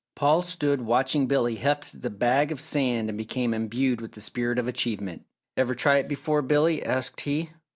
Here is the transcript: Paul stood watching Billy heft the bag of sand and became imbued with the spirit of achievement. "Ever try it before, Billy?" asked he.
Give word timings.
Paul 0.15 0.41
stood 0.41 0.81
watching 0.81 1.27
Billy 1.27 1.57
heft 1.57 2.01
the 2.01 2.09
bag 2.09 2.51
of 2.51 2.59
sand 2.59 3.07
and 3.07 3.17
became 3.19 3.53
imbued 3.53 4.01
with 4.01 4.13
the 4.13 4.19
spirit 4.21 4.57
of 4.57 4.67
achievement. 4.67 5.27
"Ever 5.55 5.75
try 5.75 5.97
it 5.97 6.07
before, 6.07 6.41
Billy?" 6.41 6.83
asked 6.83 7.21
he. 7.21 7.51